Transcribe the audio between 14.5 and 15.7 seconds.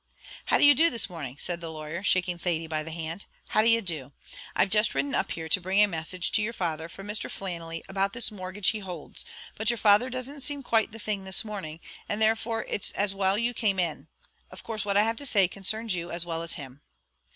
course what I have to say